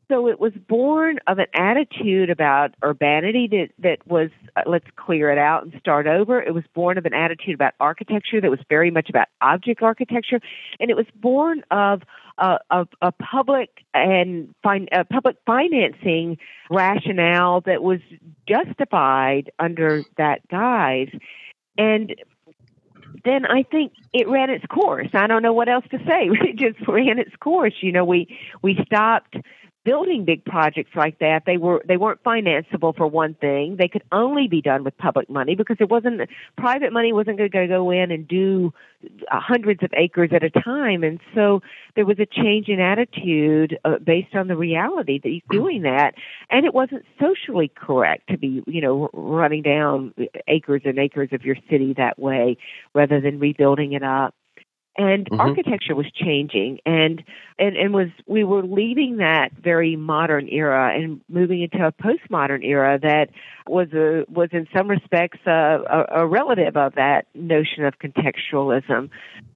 [0.09, 5.31] so it was born of an attitude about urbanity that that was uh, let's clear
[5.31, 6.41] it out and start over.
[6.41, 10.41] It was born of an attitude about architecture that was very much about object architecture,
[10.79, 12.03] and it was born of
[12.39, 16.39] a, a, a public and fin- public financing
[16.71, 18.01] rationale that was
[18.49, 21.11] justified under that guise.
[21.79, 22.15] And
[23.25, 25.09] then I think it ran its course.
[25.15, 26.31] I don't know what else to say.
[26.47, 27.75] It just ran its course.
[27.81, 29.37] You know, we we stopped
[29.87, 33.77] building big projects like that, they were they weren't financeable for one thing.
[33.79, 37.51] They could only be done with public money because it wasn't private money wasn't going
[37.53, 38.75] to go in and do
[39.31, 41.63] uh, hundreds of acres at a time, and so
[41.95, 46.15] there was a change in attitude uh, based on the reality that he's doing that,
[46.51, 50.13] and it wasn't socially correct to be you know running down
[50.49, 52.57] acres and acres of your city that way
[52.93, 54.35] rather than rebuilding it up
[54.97, 55.41] and mm-hmm.
[55.41, 57.23] architecture was changing and,
[57.59, 62.65] and and was we were leaving that very modern era and moving into a postmodern
[62.65, 63.31] era that
[63.67, 69.11] was a was in some respects a, a, a relative of that notion of contextualism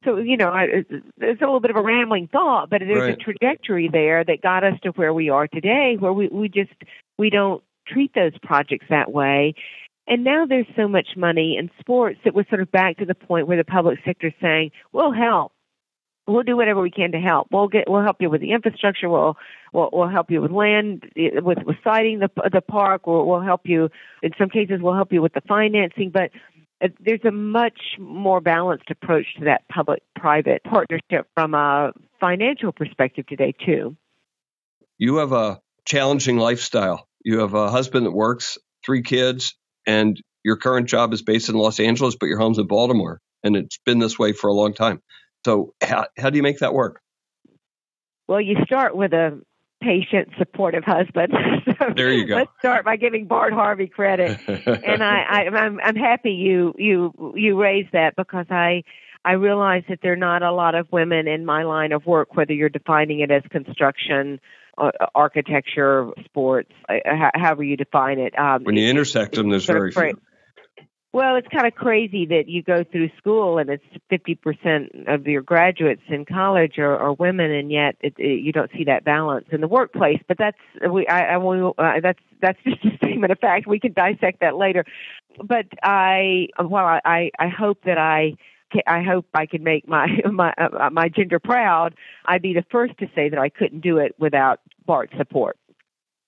[0.04, 0.84] so you know I,
[1.18, 3.14] it's a little bit of a rambling thought but there's right.
[3.14, 6.72] a trajectory there that got us to where we are today where we we just
[7.18, 9.54] we don't treat those projects that way
[10.10, 13.14] and now there's so much money in sports that we're sort of back to the
[13.14, 15.52] point where the public sector is saying, we'll help.
[16.26, 17.48] We'll do whatever we can to help.
[17.50, 19.08] We'll get, we'll help you with the infrastructure.
[19.08, 19.36] We'll,
[19.72, 23.06] we'll, we'll help you with land, with, with siting the, the park.
[23.06, 23.88] We'll, we'll help you,
[24.22, 26.10] in some cases, we'll help you with the financing.
[26.10, 26.30] But
[26.82, 33.26] uh, there's a much more balanced approach to that public-private partnership from a financial perspective
[33.26, 33.96] today, too.
[34.98, 37.08] You have a challenging lifestyle.
[37.24, 39.56] You have a husband that works, three kids,
[39.90, 43.56] and your current job is based in Los Angeles, but your home's in Baltimore, and
[43.56, 45.02] it's been this way for a long time.
[45.44, 47.00] So, how, how do you make that work?
[48.28, 49.40] Well, you start with a
[49.82, 51.32] patient, supportive husband.
[51.64, 52.36] so there you go.
[52.36, 57.34] Let's start by giving Bart Harvey credit, and I, I, I'm, I'm happy you you
[57.34, 58.84] you raised that because I
[59.24, 62.36] I realize that there are not a lot of women in my line of work,
[62.36, 64.40] whether you're defining it as construction
[64.80, 66.94] uh, architecture, sports, uh,
[67.34, 68.38] however you define it.
[68.38, 70.18] Um, when you intersect them, there's very few.
[71.12, 75.42] Well, it's kind of crazy that you go through school and it's 50% of your
[75.42, 79.46] graduates in college are, are women, and yet it, it, you don't see that balance
[79.50, 80.20] in the workplace.
[80.28, 83.66] But that's we, I, I will, uh, that's that's just a statement of fact.
[83.66, 84.84] We can dissect that later.
[85.42, 88.34] But I, well, I, I hope that I
[88.86, 91.94] I hope I can make my my uh, my gender proud.
[92.26, 95.58] I'd be the first to say that I couldn't do it without Bart's support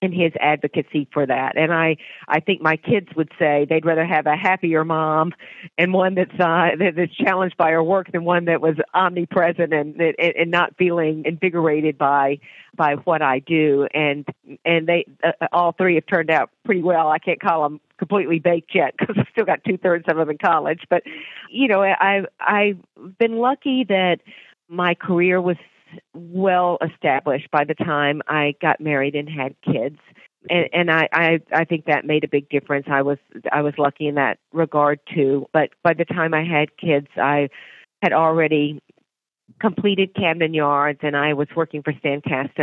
[0.02, 1.56] and his advocacy for that.
[1.56, 1.96] And I,
[2.28, 5.32] I think my kids would say they'd rather have a happier mom
[5.78, 10.00] and one that's uh, that's challenged by her work than one that was omnipresent and
[10.00, 12.38] and, and not feeling invigorated by
[12.74, 13.86] by what I do.
[13.94, 14.26] And
[14.64, 17.08] and they uh, all three have turned out pretty well.
[17.08, 20.28] I can't call them completely baked yet because I've still got two thirds of them
[20.28, 20.82] in college.
[20.90, 21.04] But
[21.50, 22.78] you know, I I've
[23.18, 24.18] been lucky that
[24.68, 25.56] my career was
[26.14, 29.98] well established by the time I got married and had kids.
[30.50, 32.86] And, and I, I, I think that made a big difference.
[32.90, 33.18] I was,
[33.52, 35.46] I was lucky in that regard too.
[35.52, 37.48] But by the time I had kids, I
[38.02, 38.80] had already
[39.60, 42.22] completed Camden Yards and I was working for Stan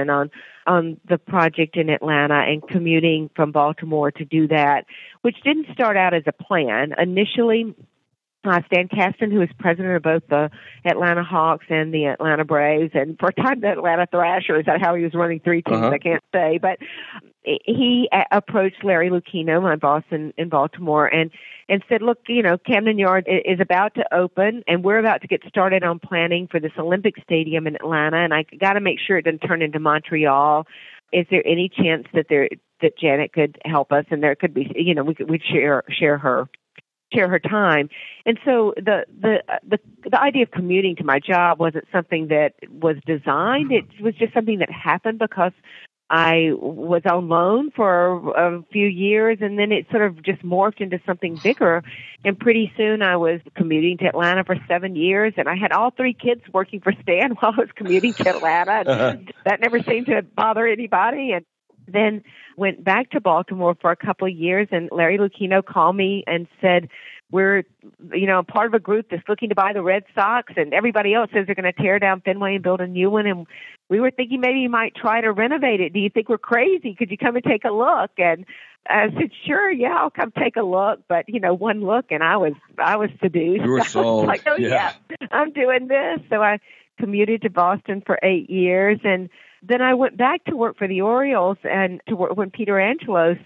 [0.10, 0.30] on
[0.68, 4.86] on the project in Atlanta and commuting from Baltimore to do that,
[5.22, 6.94] which didn't start out as a plan.
[6.98, 7.74] Initially
[8.46, 10.50] uh, Stan Kasten, who is president of both the
[10.86, 14.66] Atlanta Hawks and the Atlanta Braves, and for a time the Atlanta Thrashers.
[14.66, 15.92] That how he was running three teams, uh-huh.
[15.92, 16.80] I can't say, but
[17.44, 21.32] he approached Larry Lucchino, my boss in, in Baltimore, and
[21.68, 25.28] and said, "Look, you know, Camden Yard is about to open, and we're about to
[25.28, 29.00] get started on planning for this Olympic Stadium in Atlanta, and I got to make
[29.06, 30.66] sure it doesn't turn into Montreal.
[31.12, 32.48] Is there any chance that there
[32.82, 35.84] that Janet could help us, and there could be, you know, we could we'd share
[35.90, 36.48] share her."
[37.14, 37.90] Share her time.
[38.26, 39.80] And so the the the
[40.10, 43.72] the idea of commuting to my job wasn't something that was designed.
[43.72, 45.54] It was just something that happened because
[46.12, 50.82] I was on loan for a few years and then it sort of just morphed
[50.82, 51.84] into something bigger.
[52.26, 55.92] And pretty soon I was commuting to Atlanta for seven years and I had all
[55.92, 58.72] three kids working for Stan while I was commuting to Atlanta.
[58.72, 59.18] And uh-huh.
[59.46, 61.32] that never seemed to bother anybody.
[61.32, 61.46] And
[61.94, 62.24] then
[62.58, 66.48] went back to Baltimore for a couple of years, and Larry Lucchino called me and
[66.62, 66.90] said,
[67.32, 67.64] "We're,
[68.14, 71.14] you know, part of a group that's looking to buy the Red Sox, and everybody
[71.14, 73.48] else says they're going to tear down Fenway and build a new one, and
[73.90, 75.94] we were thinking maybe you might try to renovate it.
[75.94, 76.96] Do you think we're crazy?
[76.96, 78.46] Could you come and take a look?" And
[78.88, 82.24] I said, "Sure, yeah, I'll come take a look." But you know, one look, and
[82.24, 83.64] I was I was seduced.
[83.64, 84.28] You were sold.
[84.28, 84.94] like, oh yeah.
[85.10, 86.20] yeah, I'm doing this.
[86.30, 86.60] So I
[87.00, 89.30] commuted to Boston for eight years and
[89.62, 93.38] then I went back to work for the Orioles and to work when Peter Angelos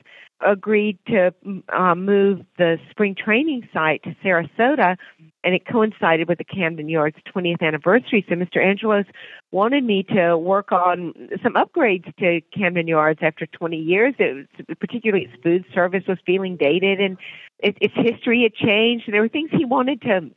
[0.45, 1.34] agreed to
[1.72, 4.97] um, move the spring training site to Sarasota,
[5.43, 8.26] and it coincided with the Camden Yards 20th anniversary.
[8.28, 8.64] So Mr.
[8.64, 9.05] Angelos
[9.51, 14.16] wanted me to work on some upgrades to Camden Yards after 20 years.
[14.20, 17.18] It was, particularly its food service was feeling dated, and
[17.59, 19.05] it, its history had changed.
[19.07, 20.32] And there were things he wanted to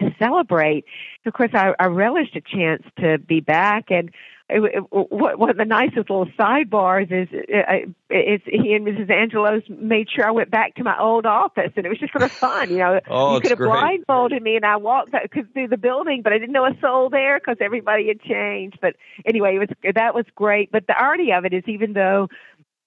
[0.00, 0.84] to celebrate.
[1.26, 4.10] Of course, I, I relished a chance to be back, and
[4.50, 9.10] one of the nicest little sidebars is uh, is he and Mrs.
[9.10, 12.24] Angelos made sure I went back to my old office, and it was just sort
[12.24, 12.70] of fun.
[12.70, 13.70] You know, oh, you could have great.
[13.70, 17.38] blindfolded me, and I walked through the building, but I didn't know a soul there
[17.38, 18.78] because everybody had changed.
[18.80, 20.70] But anyway, it was that was great.
[20.70, 22.28] But the irony of it is, even though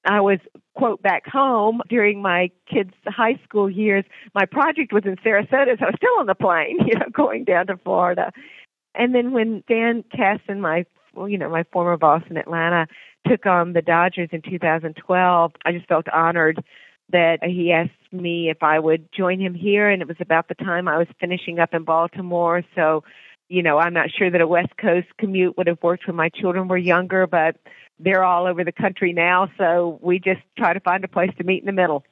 [0.05, 0.39] I was
[0.75, 4.03] quote back home during my kids' high school years.
[4.33, 7.43] My project was in Sarasota, so I was still on the plane, you know, going
[7.43, 8.31] down to Florida.
[8.93, 10.85] And then when Stan Kasten, my
[11.15, 12.87] well, you know, my former boss in Atlanta,
[13.27, 16.63] took on the Dodgers in 2012, I just felt honored
[17.11, 20.55] that he asked me if I would join him here, and it was about the
[20.55, 22.63] time I was finishing up in Baltimore.
[22.75, 23.03] So,
[23.47, 26.29] you know, I'm not sure that a West Coast commute would have worked when my
[26.29, 27.57] children were younger, but
[27.99, 31.43] they're all over the country now, so we just try to find a place to
[31.43, 32.03] meet in the middle.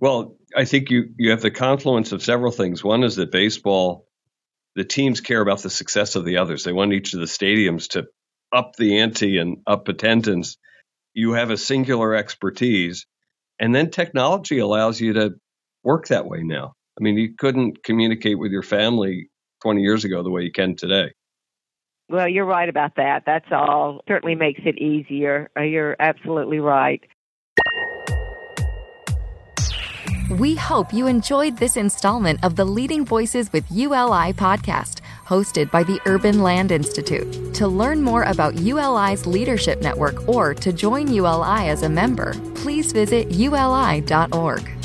[0.00, 2.82] Well, I think you you have the confluence of several things.
[2.82, 4.06] One is that baseball,
[4.74, 6.64] the teams care about the success of the others.
[6.64, 8.08] They want each of the stadiums to
[8.52, 10.58] up the ante and up attendance.
[11.14, 13.06] You have a singular expertise,
[13.58, 15.34] and then technology allows you to
[15.82, 16.74] work that way now.
[16.98, 19.30] I mean, you couldn't communicate with your family
[19.62, 21.12] 20 years ago the way you can today.
[22.08, 23.22] Well, you're right about that.
[23.24, 24.00] That's all.
[24.08, 25.48] Certainly makes it easier.
[25.56, 27.00] Uh, you're absolutely right.
[30.30, 34.99] We hope you enjoyed this installment of the Leading Voices with ULI podcast,
[35.30, 37.54] hosted by the Urban Land Institute.
[37.54, 42.90] To learn more about ULI's leadership network or to join ULI as a member, please
[42.92, 44.79] visit uli.org.